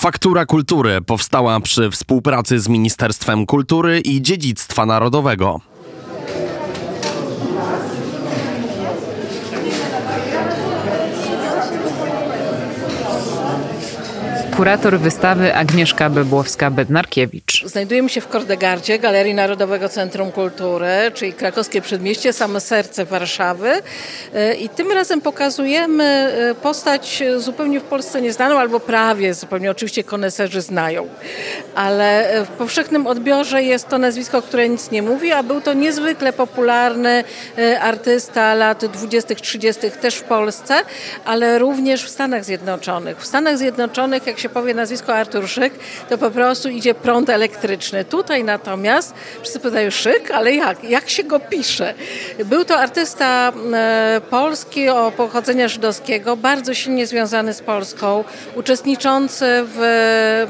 Faktura 0.00 0.46
Kultury 0.46 1.00
powstała 1.00 1.60
przy 1.60 1.90
współpracy 1.90 2.60
z 2.60 2.68
Ministerstwem 2.68 3.46
Kultury 3.46 4.00
i 4.00 4.22
Dziedzictwa 4.22 4.86
Narodowego. 4.86 5.60
Kurator 14.60 14.98
wystawy 14.98 15.54
Agnieszka 15.54 16.10
Bebłowska-Bednarkiewicz. 16.10 17.66
Znajdujemy 17.66 18.08
się 18.08 18.20
w 18.20 18.28
Kordegardzie, 18.28 18.98
Galerii 18.98 19.34
Narodowego 19.34 19.88
Centrum 19.88 20.32
Kultury, 20.32 20.88
czyli 21.14 21.32
krakowskie 21.32 21.80
przedmieście, 21.80 22.32
samo 22.32 22.60
serce 22.60 23.04
Warszawy. 23.04 23.72
E, 24.34 24.54
I 24.54 24.68
tym 24.68 24.92
razem 24.92 25.20
pokazujemy 25.20 26.04
e, 26.04 26.54
postać 26.54 27.22
zupełnie 27.38 27.80
w 27.80 27.82
Polsce 27.82 28.22
nieznaną, 28.22 28.58
albo 28.58 28.80
prawie 28.80 29.34
zupełnie, 29.34 29.70
oczywiście 29.70 30.04
koneserzy 30.04 30.60
znają. 30.60 31.08
Ale 31.74 32.32
w 32.44 32.48
powszechnym 32.48 33.06
odbiorze 33.06 33.62
jest 33.62 33.88
to 33.88 33.98
nazwisko, 33.98 34.42
które 34.42 34.68
nic 34.68 34.90
nie 34.90 35.02
mówi, 35.02 35.32
a 35.32 35.42
był 35.42 35.60
to 35.60 35.72
niezwykle 35.72 36.32
popularny 36.32 37.24
e, 37.58 37.80
artysta 37.80 38.54
lat 38.54 38.82
20-30 38.82 39.90
też 39.90 40.14
w 40.14 40.22
Polsce, 40.22 40.74
ale 41.24 41.58
również 41.58 42.04
w 42.04 42.08
Stanach 42.08 42.44
Zjednoczonych. 42.44 43.18
W 43.18 43.26
Stanach 43.26 43.58
Zjednoczonych, 43.58 44.26
jak 44.26 44.38
się 44.38 44.49
powie 44.50 44.74
nazwisko 44.74 45.14
Artur 45.14 45.48
Szyk, 45.48 45.72
to 46.08 46.18
po 46.18 46.30
prostu 46.30 46.68
idzie 46.68 46.94
prąd 46.94 47.30
elektryczny. 47.30 48.04
Tutaj 48.04 48.44
natomiast 48.44 49.14
wszyscy 49.40 49.60
pytają 49.60 49.90
Szyk, 49.90 50.30
ale 50.30 50.54
jak? 50.54 50.84
Jak 50.84 51.10
się 51.10 51.24
go 51.24 51.40
pisze? 51.40 51.94
Był 52.44 52.64
to 52.64 52.78
artysta 52.78 53.52
e, 53.72 54.20
polski 54.30 54.88
o 54.88 55.12
pochodzenia 55.16 55.68
żydowskiego, 55.68 56.36
bardzo 56.36 56.74
silnie 56.74 57.06
związany 57.06 57.54
z 57.54 57.60
Polską, 57.60 58.24
uczestniczący 58.54 59.46
w, 59.46 60.46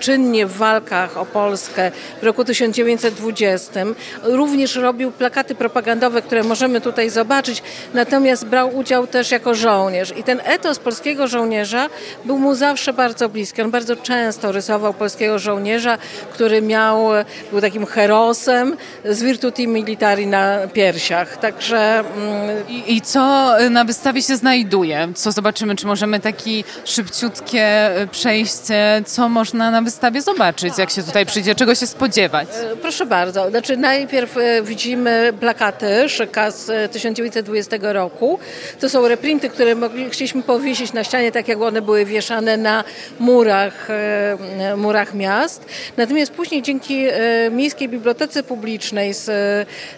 czynnie 0.00 0.46
w 0.46 0.56
walkach 0.56 1.18
o 1.18 1.26
Polskę 1.26 1.90
w 2.20 2.24
roku 2.24 2.44
1920. 2.44 3.80
Również 4.22 4.76
robił 4.76 5.12
plakaty 5.12 5.54
propagandowe, 5.54 6.22
które 6.22 6.42
możemy 6.42 6.80
tutaj 6.80 7.10
zobaczyć, 7.10 7.62
natomiast 7.94 8.46
brał 8.46 8.76
udział 8.76 9.06
też 9.06 9.30
jako 9.30 9.54
żołnierz. 9.54 10.12
I 10.16 10.22
ten 10.22 10.40
etos 10.44 10.78
polskiego 10.78 11.26
żołnierza 11.26 11.88
był 12.24 12.38
mu 12.38 12.54
zawsze 12.54 12.92
bardzo 12.92 13.23
bardzo 13.24 13.32
bliski. 13.32 13.62
On 13.62 13.70
bardzo 13.70 13.96
często 13.96 14.52
rysował 14.52 14.94
polskiego 14.94 15.38
żołnierza, 15.38 15.98
który 16.32 16.62
miał, 16.62 17.08
był 17.50 17.60
takim 17.60 17.86
herosem 17.86 18.76
z 19.04 19.22
virtuti 19.22 19.68
militari 19.68 20.26
na 20.26 20.58
piersiach. 20.72 21.36
Także... 21.36 21.98
Mm, 21.98 22.68
I, 22.68 22.96
I, 22.96 23.00
co 23.00 23.52
na 23.70 23.84
wystawie 23.84 24.22
się 24.22 24.36
znajduje? 24.36 25.08
Co 25.14 25.32
zobaczymy? 25.32 25.76
Czy 25.76 25.86
możemy 25.86 26.20
takie 26.20 26.50
szybciutkie 26.84 27.90
przejście, 28.10 29.02
co 29.06 29.28
można 29.28 29.70
na 29.70 29.82
wystawie 29.82 30.22
zobaczyć, 30.22 30.78
jak 30.78 30.90
się 30.90 31.02
tutaj 31.02 31.26
przyjdzie, 31.26 31.54
czego 31.54 31.74
się 31.74 31.86
spodziewać? 31.86 32.48
E, 32.72 32.76
proszę 32.76 33.06
bardzo. 33.06 33.50
Znaczy 33.50 33.76
najpierw 33.76 34.36
e, 34.36 34.62
widzimy 34.62 35.32
plakaty 35.40 36.08
Szyka 36.08 36.50
z 36.50 36.92
1920 36.92 37.76
roku. 37.80 38.38
To 38.80 38.88
są 38.88 39.08
reprinty, 39.08 39.48
które 39.48 39.74
mogli, 39.74 40.10
chcieliśmy 40.10 40.42
powiesić 40.42 40.92
na 40.92 41.04
ścianie, 41.04 41.32
tak 41.32 41.48
jak 41.48 41.62
one 41.62 41.82
były 41.82 42.04
wieszane 42.04 42.56
na 42.56 42.84
murach, 43.20 43.90
e, 43.90 44.36
murach 44.76 45.14
miast. 45.14 45.66
Natomiast 45.96 46.32
później 46.32 46.62
dzięki 46.62 47.06
e, 47.06 47.50
Miejskiej 47.50 47.88
Bibliotece 47.88 48.42
Publicznej 48.42 49.14
z, 49.14 49.28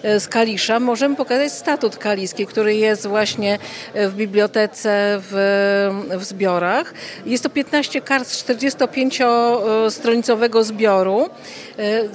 e, 0.02 0.20
z 0.20 0.28
Kalisza 0.28 0.80
możemy 0.80 1.16
pokazać 1.16 1.52
statut 1.52 1.96
kaliski, 1.96 2.46
który 2.46 2.74
jest 2.74 3.06
właśnie 3.06 3.58
w 3.94 4.14
bibliotece 4.14 5.20
w, 5.30 5.34
w 6.18 6.24
zbiorach. 6.24 6.94
Jest 7.26 7.42
to 7.42 7.50
15 7.50 8.00
kart 8.00 8.28
z 8.28 8.44
45-stronicowego 8.44 10.64
zbioru. 10.64 11.28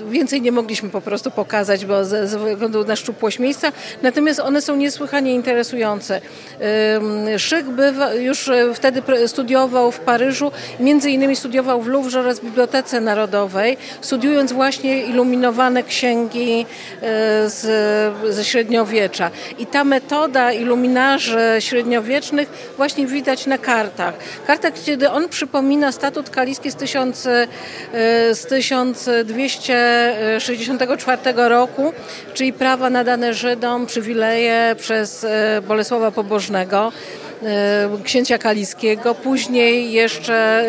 Więcej 0.09 0.41
nie 0.41 0.51
mogliśmy 0.51 0.89
po 0.89 1.01
prostu 1.01 1.31
pokazać, 1.31 1.85
bo 1.85 2.05
ze, 2.05 2.25
względu 2.25 2.85
na 2.85 2.95
szczupłość 2.95 3.39
miejsca. 3.39 3.71
Natomiast 4.01 4.39
one 4.39 4.61
są 4.61 4.75
niesłychanie 4.75 5.33
interesujące. 5.33 6.21
Szyk 7.37 7.65
bywa, 7.65 8.13
już 8.13 8.49
wtedy 8.73 9.01
studiował 9.27 9.91
w 9.91 9.99
Paryżu 9.99 10.51
Między 10.81 11.11
innymi 11.11 11.35
studiował 11.35 11.81
w 11.81 11.87
Louvre 11.87 12.19
oraz 12.19 12.39
Bibliotece 12.39 13.01
Narodowej, 13.01 13.77
studiując 14.01 14.53
właśnie 14.53 15.05
iluminowane 15.05 15.83
księgi 15.83 16.61
e, 16.61 16.65
z, 17.49 17.65
ze 18.35 18.45
średniowiecza. 18.45 19.31
I 19.59 19.65
ta 19.65 19.83
metoda 19.83 20.51
iluminarzy 20.51 21.39
średniowiecznych 21.59 22.73
właśnie 22.77 23.07
widać 23.07 23.45
na 23.45 23.57
kartach. 23.57 24.13
Kartach, 24.47 24.73
kiedy 24.85 25.09
on 25.09 25.29
przypomina 25.29 25.91
statut 25.91 26.29
kaliski 26.29 26.71
z, 26.71 26.75
1000, 26.75 27.25
e, 27.25 27.47
z 28.35 28.45
1264 28.45 31.21
roku, 31.35 31.93
czyli 32.33 32.53
prawa 32.53 32.89
nadane 32.89 33.33
Żydom, 33.33 33.85
przywileje 33.85 34.75
przez 34.79 35.23
e, 35.23 35.61
Bolesława 35.67 36.11
Pobożnego. 36.11 36.91
E, 37.43 37.89
księcia 38.03 38.37
kaliskiego, 38.37 39.15
później 39.15 39.91
jeszcze 39.91 40.65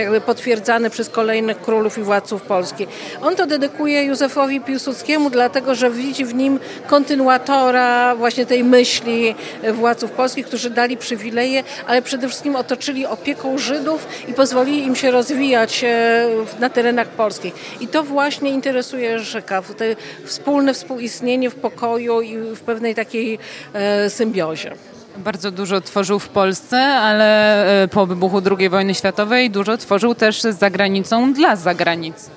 jakby 0.00 0.20
potwierdzany 0.20 0.90
przez 0.90 1.08
kolejnych 1.08 1.60
królów 1.60 1.98
i 1.98 2.02
władców 2.02 2.42
Polski. 2.42 2.86
On 3.20 3.36
to 3.36 3.46
dedykuje 3.46 4.04
Józefowi 4.04 4.60
Piłsudskiemu, 4.60 5.30
dlatego 5.30 5.74
że 5.74 5.90
widzi 5.90 6.24
w 6.24 6.34
nim 6.34 6.60
kontynuatora 6.86 8.14
właśnie 8.16 8.46
tej 8.46 8.64
myśli 8.64 9.34
władców 9.72 10.10
polskich, 10.10 10.46
którzy 10.46 10.70
dali 10.70 10.96
przywileje, 10.96 11.64
ale 11.86 12.02
przede 12.02 12.28
wszystkim 12.28 12.56
otoczyli 12.56 13.06
opieką 13.06 13.58
Żydów 13.58 14.06
i 14.28 14.34
pozwolili 14.34 14.86
im 14.86 14.96
się 14.96 15.10
rozwijać 15.10 15.84
e, 15.84 16.26
na 16.60 16.70
terenach 16.70 17.08
polskich. 17.08 17.54
I 17.80 17.88
to 17.88 18.02
właśnie 18.02 18.50
interesuje 18.50 19.18
Rzeka, 19.18 19.62
te 19.62 19.84
wspólne 20.24 20.74
współistnienie 20.74 21.50
w 21.50 21.54
pokoju 21.54 22.20
i 22.20 22.36
w 22.38 22.60
pewnej 22.60 22.94
takiej 22.94 23.38
e, 23.74 24.10
symbiozie. 24.10 24.91
Bardzo 25.16 25.50
dużo 25.50 25.80
tworzył 25.80 26.18
w 26.18 26.28
Polsce, 26.28 26.78
ale 26.78 27.82
e, 27.82 27.88
po 27.88 28.06
wybuchu 28.06 28.42
II 28.58 28.68
wojny 28.68 28.94
światowej 28.94 29.50
dużo 29.50 29.76
tworzył 29.76 30.14
też 30.14 30.40
za 30.40 30.70
granicą 30.70 31.32
dla 31.32 31.56
zagranicy. 31.56 32.30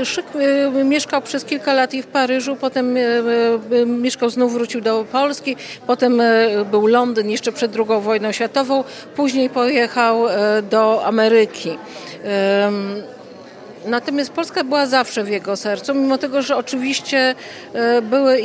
E, 0.00 0.04
Szyk 0.04 0.26
e, 0.74 0.84
mieszkał 0.84 1.22
przez 1.22 1.44
kilka 1.44 1.74
lat 1.74 1.94
i 1.94 2.02
w 2.02 2.06
Paryżu, 2.06 2.56
potem 2.56 2.98
mieszkał, 3.86 4.30
znów 4.30 4.52
wrócił 4.52 4.80
do 4.80 5.04
Polski, 5.12 5.56
potem 5.86 6.22
był 6.70 6.86
Londyn 6.86 7.30
jeszcze 7.30 7.52
przed 7.52 7.76
II 7.76 8.00
wojną 8.00 8.32
światową, 8.32 8.84
później 9.16 9.50
pojechał 9.50 10.22
do 10.70 11.04
Ameryki. 11.04 11.78
Natomiast 13.86 14.32
Polska 14.32 14.64
była 14.64 14.86
zawsze 14.86 15.24
w 15.24 15.28
jego 15.28 15.56
sercu, 15.56 15.94
mimo 15.94 16.18
tego, 16.18 16.42
że 16.42 16.56
oczywiście 16.56 17.34
e, 17.74 18.02
były 18.02 18.38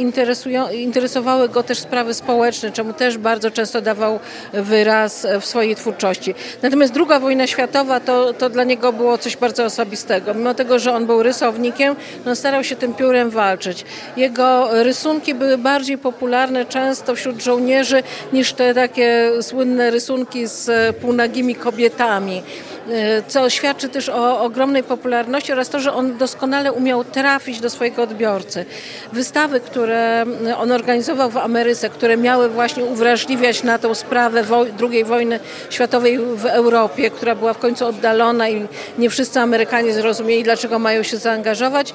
interesowały 0.74 1.50
go 1.50 1.64
też 1.64 1.80
sprawy 1.80 2.14
społeczne, 2.14 2.72
czemu 2.72 2.94
też 2.94 3.18
bardzo 3.18 3.52
często 3.52 3.82
dawał 3.82 4.20
wyraz 4.54 5.28
w 5.42 5.46
swojej 5.46 5.76
twórczości. 5.76 6.36
Natomiast 6.62 6.94
druga 6.94 7.20
wojna 7.20 7.48
światowa 7.48 8.00
to, 8.00 8.34
to 8.34 8.50
dla 8.50 8.64
niego 8.64 8.94
było 8.94 9.18
coś 9.18 9.38
bardzo 9.38 9.66
osobistego. 9.66 10.34
Mimo 10.34 10.54
tego, 10.54 10.80
że 10.80 10.94
on 10.94 11.06
był 11.06 11.24
rysownikiem, 11.24 11.96
no 12.26 12.36
starał 12.36 12.64
się 12.64 12.76
tym 12.76 12.94
piórem 12.94 13.30
walczyć. 13.30 13.86
Jego 14.18 14.70
rysunki 14.84 15.36
były 15.36 15.58
bardziej 15.58 15.98
popularne 15.98 16.66
często 16.66 17.16
wśród 17.16 17.44
żołnierzy 17.44 18.04
niż 18.34 18.54
te 18.54 18.74
takie 18.74 19.32
słynne 19.42 19.90
rysunki 19.92 20.48
z 20.48 20.96
półnagimi 20.96 21.56
kobietami. 21.56 22.44
E, 22.92 23.24
co 23.28 23.50
świadczy 23.50 23.90
też 23.90 24.10
o 24.10 24.42
ogromnej 24.42 24.84
popularności 24.84 25.52
oraz 25.52 25.70
to, 25.70 25.80
że 25.80 25.94
on 25.94 26.18
doskonale 26.18 26.74
umiał 26.74 27.04
trafić 27.04 27.60
do 27.60 27.70
swojego 27.70 28.04
odbiorcy. 28.04 28.66
Wystawy, 29.14 29.60
które 29.60 30.26
on 30.58 30.72
organizował 30.72 31.30
w 31.30 31.38
Ameryce, 31.38 31.90
które 31.90 32.18
miały 32.18 32.50
właśnie 32.50 32.84
uwrażliwiać 32.86 33.64
na 33.64 33.80
tą 33.80 33.96
sprawę 33.96 34.44
II 34.92 35.04
wojny 35.04 35.40
światowej 35.70 36.20
w 36.20 36.46
Europie, 36.46 37.12
która 37.12 37.36
była 37.36 37.54
w 37.54 37.58
końcu 37.58 37.86
oddalona 37.86 38.50
i 38.50 38.68
nie 38.98 39.10
wszyscy 39.10 39.40
Amerykanie 39.40 39.94
zrozumieli, 39.94 40.44
dlaczego 40.44 40.80
mają 40.80 41.04
się 41.04 41.18
zaangażować. 41.18 41.94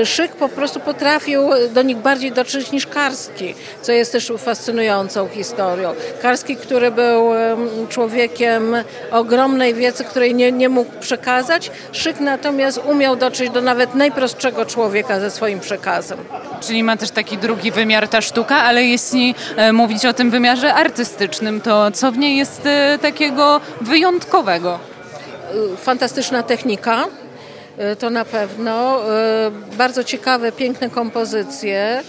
E, 0.00 0.06
Szyk 0.06 0.32
po 0.32 0.48
prostu 0.48 0.80
potrafił 0.80 1.42
do 1.74 1.82
nich 1.82 1.96
bardziej 1.96 2.32
dotrzeć 2.32 2.72
niż 2.72 2.86
Karski, 2.86 3.54
co 3.82 3.92
jest 3.92 4.12
też 4.12 4.32
fascynującą 4.38 5.28
historią. 5.28 5.94
Karski, 6.22 6.56
który 6.56 6.90
był 6.90 7.30
człowiekiem 7.88 8.76
ogromnej 9.10 9.74
wiedzy, 9.74 9.99
wiedzy, 10.00 10.10
której 10.10 10.34
nie, 10.34 10.52
nie 10.52 10.68
mógł 10.68 10.90
przekazać. 11.00 11.70
Szyk 11.92 12.20
natomiast 12.20 12.80
umiał 12.84 13.16
dotrzeć 13.16 13.50
do 13.50 13.60
nawet 13.60 13.94
najprostszego 13.94 14.66
człowieka 14.66 15.20
ze 15.20 15.30
swoim 15.30 15.60
przekazem. 15.60 16.18
Czyli 16.60 16.82
ma 16.82 16.96
też 16.96 17.10
taki 17.10 17.38
drugi 17.38 17.70
wymiar 17.70 18.08
ta 18.08 18.20
sztuka, 18.20 18.56
ale 18.56 18.84
jeśli 18.84 19.34
e, 19.56 19.72
mówić 19.72 20.06
o 20.06 20.12
tym 20.12 20.30
wymiarze 20.30 20.74
artystycznym, 20.74 21.60
to 21.60 21.90
co 21.90 22.12
w 22.12 22.18
niej 22.18 22.36
jest 22.36 22.66
e, 22.66 22.98
takiego 23.02 23.60
wyjątkowego? 23.80 24.78
E, 25.74 25.76
fantastyczna 25.76 26.42
technika, 26.42 27.06
to 27.98 28.10
na 28.10 28.24
pewno. 28.24 29.00
Bardzo 29.78 30.04
ciekawe, 30.04 30.52
piękne 30.52 30.90
kompozycje 30.90 32.02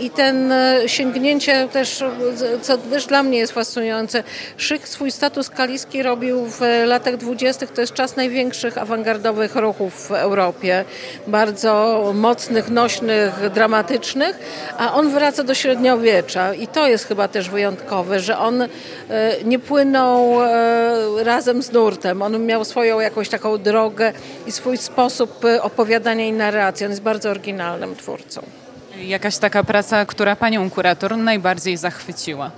I 0.00 0.10
ten 0.10 0.52
sięgnięcie 0.86 1.68
też, 1.72 2.04
co 2.62 2.78
też 2.78 3.06
dla 3.06 3.22
mnie 3.22 3.38
jest 3.38 3.52
fascynujące, 3.52 4.22
Szyk 4.56 4.88
swój 4.88 5.10
status 5.10 5.50
kaliski 5.50 6.02
robił 6.02 6.46
w 6.46 6.60
latach 6.86 7.16
dwudziestych, 7.16 7.70
to 7.70 7.80
jest 7.80 7.92
czas 7.92 8.16
największych 8.16 8.78
awangardowych 8.78 9.56
ruchów 9.56 10.08
w 10.08 10.10
Europie, 10.10 10.84
bardzo 11.26 12.02
mocnych, 12.14 12.70
nośnych, 12.70 13.50
dramatycznych, 13.54 14.38
a 14.78 14.94
on 14.94 15.10
wraca 15.10 15.42
do 15.42 15.54
średniowiecza. 15.54 16.54
I 16.54 16.66
to 16.66 16.86
jest 16.86 17.06
chyba 17.06 17.28
też 17.28 17.50
wyjątkowe, 17.50 18.20
że 18.20 18.38
on 18.38 18.68
nie 19.44 19.58
płynął 19.58 20.38
razem 21.16 21.62
z 21.62 21.72
nurtem, 21.72 22.22
on 22.22 22.46
miał 22.46 22.64
swoją 22.64 23.00
jakąś 23.00 23.28
taką 23.28 23.58
drogę 23.58 24.12
i 24.46 24.52
swój 24.52 24.76
sposób 24.76 25.44
opowiadania 25.60 26.26
i 26.26 26.32
narracji, 26.32 26.86
on 26.86 26.92
jest 26.92 27.02
bardzo 27.02 27.30
oryginalnym 27.30 27.96
twórcą. 27.96 28.42
Jakaś 29.02 29.36
taka 29.36 29.64
praca, 29.64 30.06
która 30.06 30.36
panią 30.36 30.70
kurator 30.70 31.16
najbardziej 31.16 31.76
zachwyciła? 31.76 32.50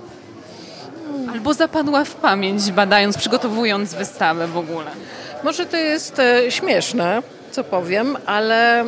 Albo 1.31 1.53
zapadła 1.53 2.03
w 2.03 2.15
pamięć, 2.15 2.71
badając, 2.71 3.17
przygotowując 3.17 3.93
wystawę 3.93 4.47
w 4.47 4.57
ogóle? 4.57 4.91
Może 5.43 5.65
to 5.65 5.77
jest 5.77 6.19
e, 6.19 6.51
śmieszne, 6.51 7.21
co 7.59 7.63
powiem, 7.63 8.17
ale 8.25 8.85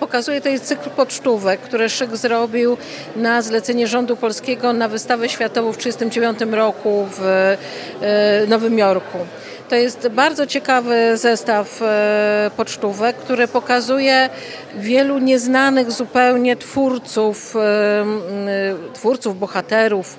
pokazuje 0.00 0.40
to 0.40 0.48
jest 0.48 0.64
cykl 0.64 0.90
pocztówek, 0.90 1.60
które 1.60 1.88
Szyk 1.88 2.16
zrobił 2.16 2.76
na 3.16 3.42
zlecenie 3.42 3.86
rządu 3.86 4.16
polskiego 4.16 4.72
na 4.72 4.88
wystawę 4.88 5.28
światową 5.28 5.72
w 5.72 5.76
1939 5.76 6.54
roku 6.56 7.06
w 7.10 7.22
e, 8.02 8.46
Nowym 8.46 8.78
Jorku. 8.78 9.18
To 9.68 9.76
jest 9.76 10.08
bardzo 10.08 10.46
ciekawy 10.46 11.16
zestaw 11.16 11.82
e, 11.82 12.50
pocztówek, 12.56 13.16
który 13.16 13.48
pokazuje 13.48 14.30
wielu 14.76 15.18
nieznanych 15.18 15.92
zupełnie 15.92 16.56
twórców, 16.56 17.56
e, 17.56 18.04
twórców, 18.94 19.38
bohaterów 19.38 20.16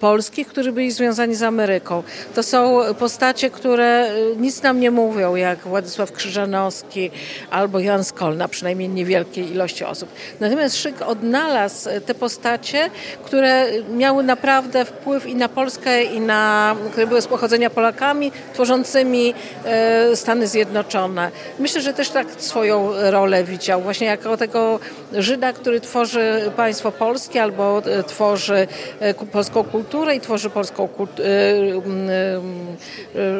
polskich, 0.00 0.48
którzy 0.48 0.72
byli 0.72 0.90
związani 0.90 1.34
z 1.34 1.42
Ameryką. 1.42 2.02
To 2.34 2.42
są 2.42 2.80
postacie, 2.98 3.50
które 3.50 3.84
e, 3.84 4.36
nic 4.36 4.62
nam 4.62 4.80
nie 4.80 4.90
mówią, 4.90 5.34
jak 5.34 5.58
Władysław 5.58 6.12
Krzyżanowski 6.12 7.10
albo 7.50 7.78
Jan 7.78 8.04
Skolna, 8.04 8.48
przynajmniej 8.48 8.88
niewielkiej 8.88 9.52
ilości 9.52 9.84
osób. 9.84 10.08
Natomiast 10.40 10.76
Szyk 10.76 11.02
odnalazł 11.02 11.88
te 12.06 12.14
postacie, 12.14 12.90
które 13.24 13.66
miały 13.90 14.22
naprawdę 14.22 14.84
wpływ 14.84 15.26
i 15.26 15.34
na 15.34 15.48
Polskę, 15.48 16.02
i 16.02 16.20
na, 16.20 16.76
które 16.90 17.06
były 17.06 17.22
z 17.22 17.26
pochodzenia 17.26 17.70
Polakami, 17.70 18.32
tworząc 18.52 18.84
tworzącymi 18.84 19.34
e, 19.64 20.16
Stany 20.16 20.46
Zjednoczone. 20.46 21.30
Myślę, 21.58 21.80
że 21.80 21.92
też 21.92 22.10
tak 22.10 22.26
swoją 22.38 22.90
rolę 23.10 23.44
widział, 23.44 23.80
właśnie 23.80 24.06
jako 24.06 24.36
tego 24.36 24.80
Żyda, 25.12 25.52
który 25.52 25.80
tworzy 25.80 26.50
państwo 26.56 26.92
polskie 26.92 27.42
albo 27.42 27.82
e, 27.86 28.02
tworzy 28.02 28.66
e, 29.00 29.14
polską 29.14 29.64
kulturę 29.64 30.16
i 30.16 30.20
tworzy 30.20 30.50
polską 30.50 30.88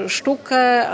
sztukę 0.08 0.86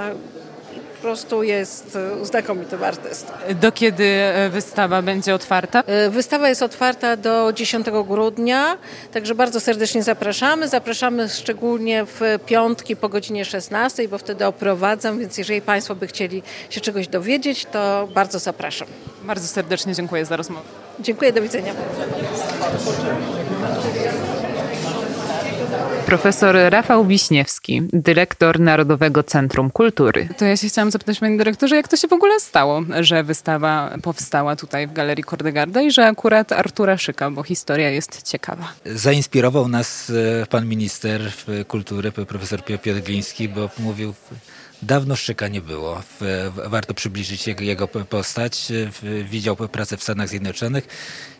po 1.00 1.02
prostu 1.02 1.43
jest 1.43 1.99
e, 2.20 2.25
znakomitym 2.26 2.85
artystą. 2.85 3.32
Do 3.61 3.73
kiedy 3.73 4.05
e, 4.05 4.50
wystawa 4.50 5.02
będzie 5.02 5.35
otwarta? 5.35 5.82
E, 5.87 6.11
wystawa 6.11 6.49
jest 6.49 6.62
otwarta 6.62 7.17
do 7.17 7.52
10 7.52 7.87
grudnia, 8.06 8.79
także 9.12 9.35
bardzo 9.35 9.61
serdecznie 9.61 10.02
zapraszamy. 10.02 10.69
Zapraszamy 10.69 11.29
szczególnie 11.29 12.05
w 12.05 12.20
piątki 12.47 12.97
po 12.97 13.08
godzinie 13.08 13.44
16, 13.44 14.08
bo 14.08 14.19
wtedy 14.19 14.47
oprowadzam, 14.47 15.19
więc 15.19 15.38
jeżeli 15.38 15.61
Państwo 15.61 15.94
by 15.94 16.06
chcieli 16.06 16.43
się 16.70 16.81
czegoś 16.81 17.08
dowiedzieć, 17.08 17.67
to 17.73 18.08
bardzo 18.14 18.38
zapraszam. 18.38 18.88
Bardzo 19.23 19.49
serdecznie 19.49 19.94
dziękuję 19.94 20.25
za 20.25 20.37
rozmowę. 20.37 20.69
Dziękuję, 21.00 21.32
do 21.32 21.43
widzenia. 21.43 21.73
Profesor 26.06 26.56
Rafał 26.70 27.06
Wiśniewski, 27.06 27.82
dyrektor 27.93 28.61
Narodowego 28.61 29.23
Centrum 29.23 29.70
Kultury. 29.70 30.29
To 30.38 30.44
ja 30.44 30.56
się 30.56 30.69
chciałam 30.69 30.91
zapytać, 30.91 31.19
panie 31.19 31.37
dyrektorze, 31.38 31.76
jak 31.76 31.88
to 31.88 31.97
się 31.97 32.08
w 32.08 32.12
ogóle 32.12 32.41
stało, 32.41 32.82
że 33.00 33.25
wystawa 33.25 33.99
powstała 34.02 34.56
tutaj 34.56 34.87
w 34.87 34.93
Galerii 34.93 35.25
Kordegarda 35.25 35.82
i 35.82 35.91
że 35.91 36.06
akurat 36.06 36.52
Artura 36.52 36.99
Szyka, 36.99 37.31
bo 37.31 37.43
historia 37.43 37.91
jest 37.91 38.23
ciekawa. 38.23 38.73
Zainspirował 38.87 39.69
nas 39.69 40.12
e, 40.43 40.47
pan 40.47 40.67
minister 40.67 41.20
kultury, 41.69 42.12
profesor 42.12 42.64
Piotr 42.64 43.00
Gliński, 43.00 43.49
bo 43.49 43.70
mówił 43.79 44.14
Dawno 44.82 45.17
Szyka 45.17 45.49
nie 45.49 45.61
było. 45.61 46.02
Warto 46.67 46.94
przybliżyć 46.94 47.47
jego 47.47 47.88
postać. 47.88 48.73
Widział 49.25 49.56
pracę 49.56 49.97
w 49.97 50.02
Stanach 50.02 50.29
Zjednoczonych. 50.29 50.88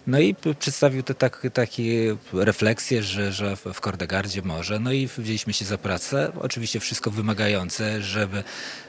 No 0.07 0.19
i 0.19 0.35
przedstawił 0.59 1.03
te 1.03 1.15
tak, 1.15 1.47
takie 1.53 2.17
refleksje, 2.33 3.03
że, 3.03 3.33
że 3.33 3.57
w 3.57 3.81
Kordegardzie 3.81 4.43
może. 4.43 4.79
No 4.79 4.93
i 4.93 5.09
wzięliśmy 5.19 5.53
się 5.53 5.65
za 5.65 5.79
pracę. 5.79 6.33
Oczywiście 6.41 6.81
wszystko 6.81 7.11
wymagające, 7.11 8.03
żeby 8.03 8.45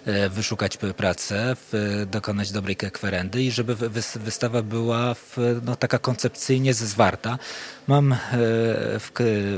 e, 0.06 0.30
wyszukać 0.30 0.78
pracę, 0.78 1.56
dokonać 2.08 2.52
dobrej 2.52 2.76
kwerendy 2.76 3.44
i 3.44 3.52
żeby 3.52 3.76
wystawa 4.16 4.62
była 4.62 5.16
no, 5.66 5.76
taka 5.76 6.00
koncepcyjnie 6.00 6.74
zwarta. 6.74 7.40
Mam 7.88 8.14
e, 8.14 8.18
w, 9.00 9.12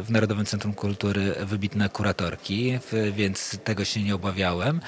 w 0.04 0.10
Narodowym 0.10 0.46
Centrum 0.46 0.74
Kultury 0.74 1.34
wybitne 1.40 1.90
kuratorki, 1.90 2.80
więc 3.12 3.58
tego 3.64 3.86
się 3.86 4.04
nie 4.04 4.16
obawiałem. 4.16 4.82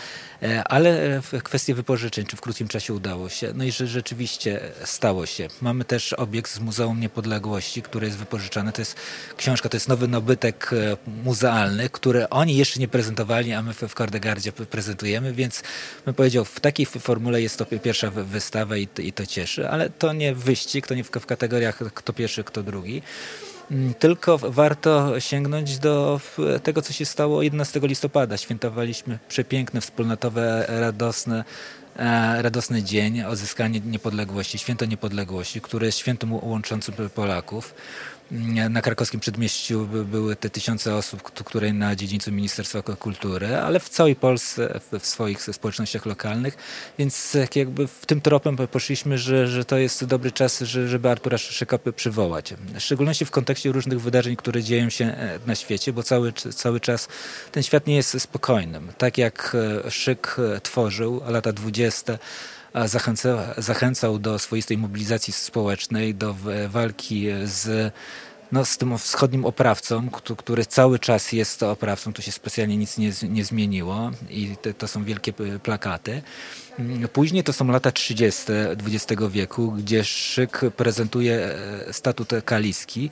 E, 0.45 0.63
ale 0.63 1.21
w 1.21 1.43
kwestii 1.43 1.73
wypożyczeń, 1.73 2.25
czy 2.25 2.37
w 2.37 2.41
krótkim 2.41 2.67
czasie 2.67 2.93
udało 2.93 3.29
się? 3.29 3.51
No 3.55 3.63
i 3.63 3.71
że 3.71 3.87
rzeczywiście 3.87 4.59
stało 4.83 5.25
się. 5.25 5.47
Mamy 5.61 5.85
też 5.85 6.13
obiekt 6.13 6.51
z 6.51 6.59
Muzeum 6.59 6.99
Niepodległości, 6.99 7.81
który 7.81 8.05
jest 8.07 8.17
wypożyczany. 8.17 8.71
To 8.71 8.81
jest 8.81 8.95
książka, 9.37 9.69
to 9.69 9.75
jest 9.77 9.87
nowy 9.87 10.07
nabytek 10.07 10.71
e, 10.73 10.97
muzealny, 11.23 11.89
który 11.89 12.29
oni 12.29 12.57
jeszcze 12.57 12.79
nie 12.79 12.87
prezentowali, 12.87 13.53
a 13.53 13.61
my 13.61 13.73
w 13.73 13.93
Kordegardzie 13.93 14.51
prezentujemy, 14.51 15.33
więc 15.33 15.63
bym 16.05 16.13
powiedział, 16.13 16.45
w 16.45 16.59
takiej 16.59 16.85
formule 16.85 17.41
jest 17.41 17.57
to 17.57 17.65
pierwsza 17.65 18.11
wystawa 18.11 18.77
i, 18.77 18.87
i 18.97 19.13
to 19.13 19.25
cieszy, 19.25 19.69
ale 19.69 19.89
to 19.89 20.13
nie 20.13 20.35
wyścig, 20.35 20.87
to 20.87 20.95
nie 20.95 21.03
w 21.03 21.25
kategoriach 21.25 21.79
kto 21.93 22.13
pierwszy, 22.13 22.43
kto 22.43 22.63
drugi. 22.63 23.01
Mm, 23.71 23.93
tylko 23.93 24.37
warto 24.37 25.19
sięgnąć 25.19 25.79
do 25.79 26.19
tego, 26.63 26.81
co 26.81 26.93
się 26.93 27.05
stało 27.05 27.43
11 27.43 27.79
listopada. 27.83 28.37
Świętowaliśmy 28.37 29.19
przepiękne, 29.27 29.81
wspólnotowe, 29.81 30.65
radosne 30.67 31.43
e, 31.95 32.41
radosny 32.41 32.83
dzień, 32.83 33.23
odzyskanie 33.23 33.79
niepodległości, 33.79 34.57
święto 34.57 34.85
niepodległości, 34.85 35.61
które 35.61 35.85
jest 35.85 35.97
świętem 35.97 36.33
łączącym 36.33 36.95
Polaków. 37.15 37.73
Na 38.69 38.81
krakowskim 38.81 39.19
przedmieściu 39.19 39.87
były 39.87 40.35
te 40.35 40.49
tysiące 40.49 40.95
osób, 40.95 41.21
które 41.21 41.73
na 41.73 41.95
dziedzińcu 41.95 42.31
Ministerstwa 42.31 42.81
Kultury, 42.81 43.55
ale 43.57 43.79
w 43.79 43.89
całej 43.89 44.15
Polsce, 44.15 44.79
w 44.99 45.05
swoich 45.07 45.41
społecznościach 45.43 46.05
lokalnych, 46.05 46.57
więc 46.99 47.37
jakby 47.55 47.87
w 47.87 48.05
tym 48.05 48.21
tropem 48.21 48.57
poszliśmy, 48.57 49.17
że, 49.17 49.47
że 49.47 49.65
to 49.65 49.77
jest 49.77 50.05
dobry 50.05 50.31
czas, 50.31 50.59
żeby 50.61 51.09
Artura 51.09 51.37
Szyka 51.37 51.77
przywołać. 51.95 52.53
W 52.73 52.79
szczególności 52.79 53.25
w 53.25 53.31
kontekście 53.31 53.71
różnych 53.71 54.01
wydarzeń, 54.01 54.35
które 54.35 54.63
dzieją 54.63 54.89
się 54.89 55.05
e, 55.05 55.39
na 55.45 55.55
świecie, 55.55 55.93
bo 55.93 56.03
cały, 56.03 56.33
cały 56.33 56.79
czas 56.79 57.07
ten 57.51 57.63
świat 57.63 57.87
nie 57.87 57.95
jest 57.95 58.21
spokojnym. 58.21 58.91
Tak 58.97 59.17
jak 59.17 59.55
e, 59.85 59.91
Szyk 59.91 60.37
e, 60.55 60.61
tworzył, 60.61 61.21
lata 61.27 61.53
dwudzieste, 61.53 62.17
zachęca, 62.85 63.53
zachęcał 63.57 64.19
do 64.19 64.39
swoistej 64.39 64.77
mobilizacji 64.77 65.33
społecznej, 65.33 66.15
do 66.15 66.35
walki 66.69 67.27
z 67.43 67.93
no, 68.51 68.65
z 68.65 68.77
tym 68.77 68.97
wschodnim 68.97 69.45
oprawcą, 69.45 70.09
który 70.37 70.65
cały 70.65 70.99
czas 70.99 71.31
jest 71.31 71.63
oprawcą, 71.63 72.13
tu 72.13 72.21
się 72.21 72.31
specjalnie 72.31 72.77
nic 72.77 72.97
nie, 72.97 73.11
nie 73.29 73.45
zmieniło 73.45 74.11
i 74.29 74.55
te, 74.61 74.73
to 74.73 74.87
są 74.87 75.03
wielkie 75.03 75.33
plakaty. 75.63 76.21
Później 77.13 77.43
to 77.43 77.53
są 77.53 77.67
lata 77.67 77.91
30. 77.91 78.43
XX 78.87 79.21
wieku, 79.29 79.71
gdzie 79.71 80.03
Szyk 80.03 80.61
prezentuje 80.77 81.35
e, 81.35 81.93
statut 81.93 82.29
kaliski 82.45 83.09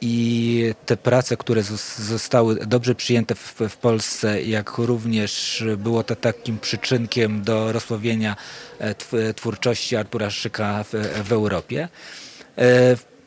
i 0.00 0.74
te 0.86 0.96
prace, 0.96 1.36
które 1.36 1.62
zostały 1.98 2.66
dobrze 2.66 2.94
przyjęte 2.94 3.34
w, 3.34 3.54
w, 3.68 3.76
Polsce, 3.76 4.42
jak 4.42 4.78
również 4.78 5.64
było 5.76 6.02
to 6.02 6.16
takim 6.16 6.58
przyczynkiem 6.58 7.42
do 7.42 7.72
rozsławienia 7.72 8.36
e, 8.78 9.34
twórczości 9.34 9.96
Artura 9.96 10.30
Szyka 10.30 10.84
w, 10.84 10.92
w 11.28 11.32
Europie. 11.32 11.88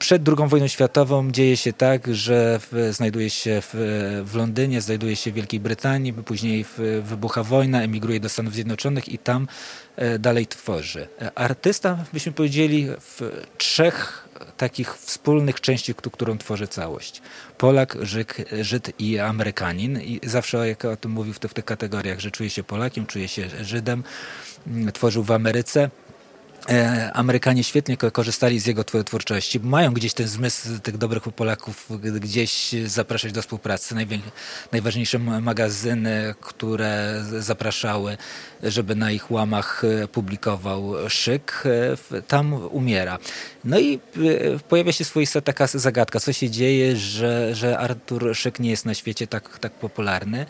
E, 0.04 0.06
przed 0.06 0.30
II 0.30 0.50
wojną 0.50 0.68
światową 0.68 1.32
dzieje 1.32 1.58
się 1.58 1.74
tak, 1.74 2.16
że 2.16 2.60
w, 2.60 2.90
znajduje 2.92 3.30
się 3.30 3.62
w, 3.62 3.74
w, 4.26 4.36
Londynie, 4.36 4.82
znajduje 4.82 5.16
się 5.16 5.32
w 5.32 5.34
Wielkiej 5.34 5.60
Brytanii, 5.60 6.14
później 6.14 6.64
w, 6.64 7.02
wybucha 7.04 7.44
wojna, 7.44 7.82
emigruje 7.82 8.20
do 8.20 8.30
Stanów 8.30 8.54
Zjednoczonych 8.54 9.10
i 9.10 9.18
tam 9.18 9.48
e, 9.96 10.20
dalej 10.20 10.48
tworzy. 10.48 11.08
Artysta, 11.36 11.98
byśmy 12.14 12.32
powiedzieli, 12.32 12.88
w 13.00 13.44
trzech 13.58 14.30
takich 14.58 14.98
wspólnych 14.98 15.62
części, 15.62 15.96
którą 15.96 16.38
tworzy 16.38 16.68
całość. 16.68 17.22
Polak, 17.58 17.98
Żyk, 18.02 18.36
Żyd 18.62 18.92
i 19.00 19.20
Amerykanin. 19.20 20.02
I 20.02 20.20
zawsze, 20.24 20.68
jak 20.68 20.86
o 20.86 20.98
tym 20.98 21.12
mówił 21.12 21.34
w, 21.34 21.40
w 21.40 21.54
tych 21.54 21.66
kategoriach, 21.66 22.20
że 22.20 22.32
czuje 22.32 22.50
się 22.50 22.64
Polakiem, 22.64 23.06
czuje 23.06 23.28
się 23.28 23.50
Żydem, 23.62 24.04
tworzył 24.94 25.24
w 25.24 25.32
Ameryce 25.32 25.84
E, 25.84 26.03
Amerykanie 27.14 27.64
świetnie 27.64 27.98
korzystali 27.98 28.60
z 28.60 28.66
jego 28.66 28.84
twórczości. 28.84 29.60
Mają 29.60 29.94
gdzieś 29.94 30.14
ten 30.14 30.28
zmysł 30.28 30.80
tych 30.84 30.98
dobrych 30.98 31.24
Polaków, 31.24 31.88
gdzieś 32.00 32.76
zapraszać 32.86 33.32
do 33.32 33.42
współpracy. 33.42 33.96
Najważniejsze 34.72 35.20
magazyny, 35.20 36.36
które 36.42 37.24
zapraszały, 37.40 38.18
żeby 38.64 38.96
na 38.96 39.12
ich 39.12 39.32
łamach 39.32 39.84
e, 39.84 40.08
publikował 40.08 41.10
szyk, 41.10 41.64
e, 42.12 42.22
tam 42.22 42.54
umiera. 42.54 43.20
No 43.64 43.80
i 43.80 44.00
pojawia 44.70 44.92
się 44.92 45.06
swoista 45.06 45.42
taka 45.42 45.68
zagadka, 45.68 46.20
co 46.20 46.34
się 46.34 46.50
dzieje, 46.50 46.96
że, 46.96 47.56
że 47.56 47.78
Artur 47.78 48.36
Szyk 48.36 48.60
nie 48.60 48.70
jest 48.70 48.86
na 48.86 48.94
świecie 48.94 49.28
tak, 49.28 49.60
tak 49.60 49.72
popularny. 49.74 50.46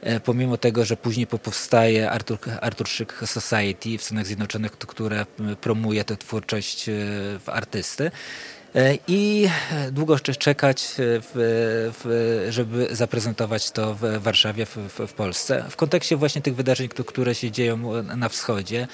E, 0.00 0.20
pomimo 0.20 0.56
tego, 0.56 0.84
że 0.84 0.96
później 0.96 1.26
powstaje 1.26 2.10
Arthur, 2.10 2.38
Arthur 2.60 2.88
Szyk 2.88 3.20
Society 3.24 3.98
w 3.98 4.02
Stanach 4.02 4.26
Zjednoczonych, 4.26 4.72
które 4.72 5.26
promuje 5.60 6.04
tę 6.04 6.16
twórczość 6.16 6.88
e, 6.88 6.92
w 7.38 7.48
artysty. 7.48 8.10
E, 8.74 8.98
I 9.08 9.48
długo 9.92 10.18
czekać, 10.18 10.88
żeby 12.48 12.88
zaprezentować 12.90 13.70
to 13.70 13.94
w 13.94 14.22
Warszawie, 14.22 14.66
w, 14.66 14.76
w, 15.06 15.12
Polsce. 15.12 15.64
W 15.70 15.76
kontekście 15.76 16.16
właśnie 16.16 16.42
tych 16.42 16.54
wydarzeń, 16.54 16.88
które 16.88 17.34
się 17.34 17.50
dzieją 17.50 18.02
na 18.02 18.28
wschodzie, 18.28 18.88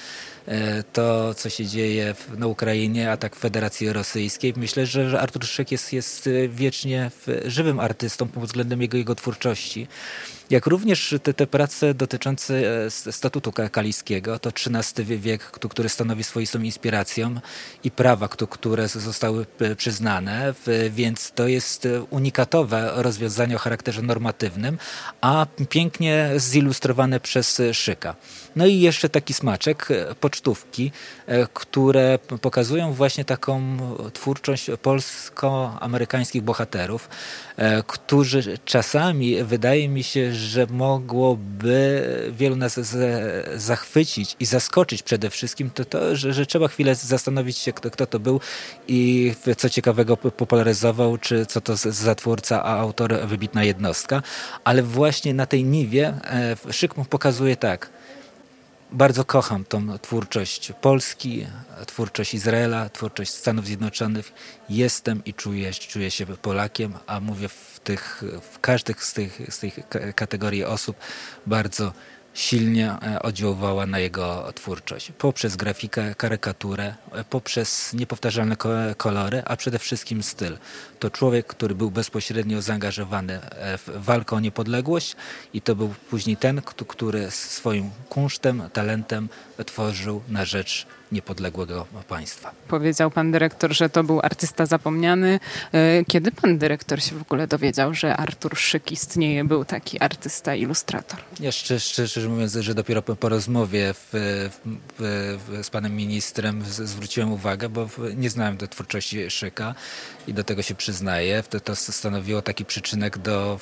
to 0.93 1.33
co 1.33 1.49
się 1.49 1.65
dzieje 1.65 2.15
na 2.37 2.47
Ukrainie, 2.47 3.11
atak 3.11 3.35
Federacji 3.35 3.93
Rosyjskiej. 3.93 4.53
Myślę, 4.57 4.85
że 4.85 5.21
Artur 5.21 5.45
Szyk 5.45 5.71
jest, 5.71 5.93
jest 5.93 6.29
wiecznie 6.49 7.11
żywym 7.45 7.79
artystą 7.79 8.27
pod 8.27 8.43
względem 8.43 8.81
jego, 8.81 8.97
jego 8.97 9.15
twórczości 9.15 9.87
jak 10.53 10.65
również 10.65 11.15
te, 11.23 11.33
te 11.33 11.47
prace 11.47 11.93
dotyczące 11.93 12.53
e, 12.85 12.91
statutu 12.91 13.51
kaliskiego, 13.71 14.39
to 14.39 14.49
XIII 14.49 15.17
wiek, 15.17 15.41
który 15.43 15.89
stanowi 15.89 16.23
swoistą 16.23 16.61
inspiracją 16.61 17.35
i 17.83 17.91
prawa, 17.91 18.27
które 18.27 18.87
zostały 18.87 19.45
e, 19.59 19.75
przyznane, 19.75 20.53
więc 20.89 21.31
to 21.35 21.47
jest 21.47 21.85
e, 21.85 22.03
unikatowe 22.03 22.91
rozwiązanie 22.95 23.55
o 23.55 23.59
charakterze 23.59 24.01
normatywnym, 24.01 24.77
a 25.21 25.45
pięknie 25.69 26.31
zilustrowane 26.37 27.19
przez 27.19 27.61
Szyka. 27.73 28.15
No 28.55 28.65
i 28.65 28.79
jeszcze 28.79 29.09
taki 29.09 29.33
smaczek, 29.33 29.87
pocztówki, 30.19 30.91
które 31.53 32.19
pokazują 32.41 32.93
właśnie 32.93 33.25
taką 33.25 33.77
twórczość 34.13 34.71
polsko-amerykańskich 34.81 36.41
bohaterów, 36.41 37.09
którzy 37.87 38.57
czasami, 38.65 39.43
wydaje 39.43 39.89
mi 39.89 40.03
się, 40.03 40.33
że 40.43 40.67
mogłoby 40.69 42.03
wielu 42.31 42.55
nas 42.55 42.79
zachwycić 43.55 44.35
i 44.39 44.45
zaskoczyć 44.45 45.03
przede 45.03 45.29
wszystkim, 45.29 45.69
to 45.69 45.85
to, 45.85 46.15
że, 46.15 46.33
że 46.33 46.45
trzeba 46.45 46.67
chwilę 46.67 46.95
zastanowić 46.95 47.57
się, 47.57 47.73
kto, 47.73 47.91
kto 47.91 48.05
to 48.07 48.19
był 48.19 48.39
i 48.87 49.33
co 49.57 49.69
ciekawego 49.69 50.17
popularyzował, 50.17 51.17
czy 51.17 51.45
co 51.45 51.61
to 51.61 51.75
za 51.75 52.15
twórca, 52.15 52.63
a 52.63 52.79
autor 52.79 53.27
wybitna 53.27 53.63
jednostka. 53.63 54.21
Ale 54.63 54.83
właśnie 54.83 55.33
na 55.33 55.45
tej 55.45 55.63
niwie 55.63 56.13
e, 56.67 56.73
Szyk 56.73 56.93
pokazuje 57.09 57.55
tak– 57.55 57.89
bardzo 58.93 59.25
kocham 59.25 59.65
tą 59.65 59.99
twórczość 59.99 60.71
Polski, 60.81 61.47
twórczość 61.85 62.33
Izraela, 62.33 62.89
twórczość 62.89 63.31
Stanów 63.31 63.65
Zjednoczonych. 63.65 64.33
Jestem 64.69 65.23
i 65.25 65.33
czuję, 65.33 65.73
czuję 65.73 66.11
się 66.11 66.25
Polakiem, 66.25 66.93
a 67.07 67.19
mówię 67.19 67.49
w, 67.49 67.79
tych, 67.83 68.23
w 68.51 68.59
każdych 68.59 69.03
z 69.03 69.13
tych, 69.13 69.41
z 69.49 69.59
tych 69.59 69.79
kategorii 70.15 70.63
osób 70.63 70.97
bardzo 71.45 71.93
silnie 72.33 72.91
e, 72.91 73.21
oddziaływała 73.21 73.85
na 73.85 73.99
jego 73.99 74.53
twórczość. 74.55 75.11
Poprzez 75.17 75.55
grafikę, 75.55 76.15
karykaturę, 76.15 76.95
e, 77.11 77.23
poprzez 77.23 77.93
niepowtarzalne 77.93 78.55
kolory, 78.97 79.43
a 79.45 79.55
przede 79.55 79.79
wszystkim 79.79 80.23
styl. 80.23 80.57
To 80.99 81.09
człowiek, 81.09 81.47
który 81.47 81.75
był 81.75 81.91
bezpośrednio 81.91 82.61
zaangażowany 82.61 83.41
e, 83.41 83.77
w 83.77 83.89
walkę 83.95 84.35
o 84.35 84.39
niepodległość 84.39 85.15
i 85.53 85.61
to 85.61 85.75
był 85.75 85.93
później 86.09 86.37
ten, 86.37 86.61
który 86.61 87.31
swoim 87.31 87.89
kunsztem, 88.09 88.63
talentem 88.73 89.29
tworzył 89.65 90.21
na 90.29 90.45
rzecz 90.45 90.87
niepodległego 91.13 91.85
państwa. 92.07 92.51
Powiedział 92.67 93.11
pan 93.11 93.31
dyrektor, 93.31 93.73
że 93.73 93.89
to 93.89 94.03
był 94.03 94.19
artysta 94.23 94.65
zapomniany. 94.65 95.39
Kiedy 96.07 96.31
pan 96.31 96.57
dyrektor 96.57 97.01
się 97.01 97.15
w 97.15 97.21
ogóle 97.21 97.47
dowiedział, 97.47 97.93
że 97.93 98.17
Artur 98.17 98.57
Szyk 98.57 98.91
istnieje, 98.91 99.43
był 99.43 99.65
taki 99.65 99.99
artysta, 99.99 100.55
ilustrator? 100.55 101.19
Ja 101.39 101.51
szczerze, 101.51 102.07
szczerze 102.07 102.29
mówiąc, 102.29 102.53
że 102.53 102.75
dopiero 102.75 103.01
po, 103.01 103.15
po 103.15 103.29
rozmowie 103.29 103.93
w, 103.93 104.09
w, 104.11 104.59
w, 104.99 105.65
z 105.65 105.69
panem 105.69 105.95
ministrem 105.95 106.63
zwróciłem 106.65 107.31
uwagę, 107.31 107.69
bo 107.69 107.89
nie 108.15 108.29
znałem 108.29 108.57
do 108.57 108.67
twórczości 108.67 109.29
Szyka 109.29 109.75
i 110.27 110.33
do 110.33 110.43
tego 110.43 110.61
się 110.61 110.75
przyznaję. 110.75 111.43
To, 111.49 111.59
to 111.59 111.75
stanowiło 111.75 112.41
taki 112.41 112.65
przyczynek 112.65 113.17
do 113.17 113.59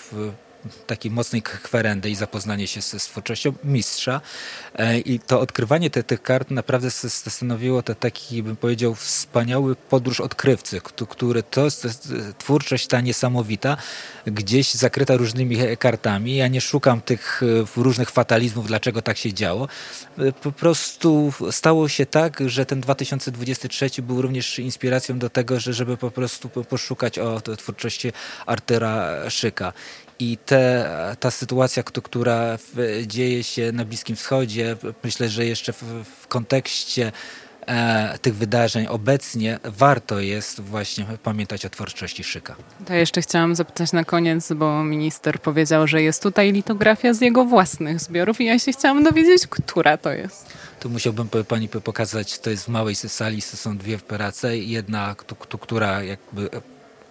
takiej 0.87 1.11
mocnej 1.11 1.41
kwerendy 1.41 2.09
i 2.09 2.15
zapoznanie 2.15 2.67
się 2.67 2.81
z, 2.81 3.03
z 3.03 3.05
twórczością 3.05 3.53
mistrza. 3.63 4.21
E, 4.75 4.99
I 4.99 5.19
to 5.19 5.39
odkrywanie 5.39 5.89
te, 5.89 6.03
tych 6.03 6.21
kart 6.21 6.51
naprawdę 6.51 6.91
stanowiło 6.91 7.83
to 7.83 7.95
taki, 7.95 8.43
bym 8.43 8.55
powiedział, 8.55 8.95
wspaniały 8.95 9.75
podróż 9.75 10.19
odkrywcy, 10.19 10.81
który 11.09 11.43
to 11.43 11.67
twórczość 12.37 12.87
ta 12.87 13.01
niesamowita, 13.01 13.77
gdzieś 14.25 14.73
zakryta 14.73 15.17
różnymi 15.17 15.57
kartami. 15.79 16.35
Ja 16.35 16.47
nie 16.47 16.61
szukam 16.61 17.01
tych 17.01 17.41
e, 17.77 17.81
różnych 17.83 18.09
fatalizmów, 18.09 18.67
dlaczego 18.67 19.01
tak 19.01 19.17
się 19.17 19.33
działo. 19.33 19.67
E, 20.17 20.31
po 20.31 20.51
prostu 20.51 21.33
stało 21.51 21.89
się 21.89 22.05
tak, 22.05 22.39
że 22.45 22.65
ten 22.65 22.81
2023 22.81 23.89
był 24.01 24.21
również 24.21 24.59
inspiracją 24.59 25.19
do 25.19 25.29
tego, 25.29 25.59
że 25.59 25.73
żeby 25.73 25.97
po 25.97 26.11
prostu 26.11 26.49
poszukać 26.49 27.19
o 27.19 27.41
twórczości 27.41 28.11
Artera 28.45 29.29
Szyka. 29.29 29.73
I 30.21 30.37
te, 30.45 30.89
ta 31.19 31.31
sytuacja, 31.31 31.83
która 31.83 32.57
dzieje 33.07 33.43
się 33.43 33.71
na 33.71 33.85
Bliskim 33.85 34.15
Wschodzie, 34.15 34.75
myślę, 35.03 35.29
że 35.29 35.45
jeszcze 35.45 35.73
w, 35.73 35.83
w 36.21 36.27
kontekście 36.27 37.11
e, 37.67 38.17
tych 38.21 38.35
wydarzeń 38.35 38.87
obecnie 38.87 39.59
warto 39.63 40.19
jest 40.19 40.59
właśnie 40.59 41.05
pamiętać 41.23 41.65
o 41.65 41.69
twórczości 41.69 42.23
Szyka. 42.23 42.55
To 42.85 42.93
jeszcze 42.93 43.21
chciałam 43.21 43.55
zapytać 43.55 43.91
na 43.91 44.03
koniec, 44.03 44.53
bo 44.53 44.83
minister 44.83 45.39
powiedział, 45.39 45.87
że 45.87 46.01
jest 46.01 46.23
tutaj 46.23 46.51
litografia 46.51 47.13
z 47.13 47.21
jego 47.21 47.45
własnych 47.45 47.99
zbiorów 47.99 48.41
i 48.41 48.45
ja 48.45 48.59
się 48.59 48.71
chciałam 48.71 49.03
dowiedzieć, 49.03 49.47
która 49.47 49.97
to 49.97 50.11
jest. 50.11 50.53
Tu 50.79 50.89
musiałbym 50.89 51.29
pani 51.47 51.69
pokazać, 51.69 52.39
to 52.39 52.49
jest 52.49 52.65
w 52.65 52.69
małej 52.69 52.95
sali, 52.95 53.41
są 53.41 53.77
dwie 53.77 53.97
prace, 53.97 54.57
jedna, 54.57 55.15
która 55.59 56.03
jakby 56.03 56.49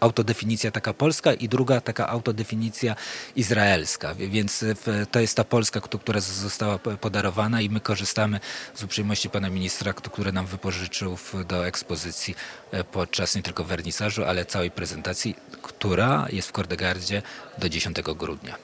autodefinicja 0.00 0.70
taka 0.70 0.94
polska 0.94 1.32
i 1.32 1.48
druga 1.48 1.80
taka 1.80 2.08
autodefinicja 2.08 2.96
izraelska. 3.36 4.14
Więc 4.14 4.64
to 5.10 5.20
jest 5.20 5.36
ta 5.36 5.44
Polska, 5.44 5.80
która 5.80 6.20
została 6.20 6.78
podarowana 6.78 7.60
i 7.60 7.70
my 7.70 7.80
korzystamy 7.80 8.40
z 8.74 8.82
uprzejmości 8.82 9.30
pana 9.30 9.50
ministra, 9.50 9.92
który 9.92 10.32
nam 10.32 10.46
wypożyczył 10.46 11.16
do 11.48 11.66
ekspozycji 11.66 12.34
e, 12.70 12.84
podczas 12.84 13.34
nie 13.34 13.42
tylko 13.42 13.64
wernisażu, 13.64 14.24
ale 14.24 14.44
całej 14.44 14.70
prezentacji, 14.70 15.34
która 15.62 16.26
jest 16.32 16.48
w 16.48 16.52
Kordegardzie 16.52 17.22
do 17.58 17.68
10 17.68 17.96
grudnia. 18.02 18.54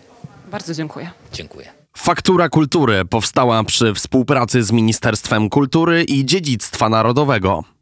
Bardzo 0.51 0.75
dziękuję. 0.75 1.11
Dziękuję. 1.33 1.73
Faktura 1.97 2.49
Kultury 2.49 3.05
powstała 3.05 3.65
przy 3.65 3.95
współpracy 3.95 4.63
z 4.63 4.73
Ministerstwem 4.73 5.49
Kultury 5.49 6.05
i 6.05 6.25
Dziedzictwa 6.25 6.89
Narodowego. 6.89 7.76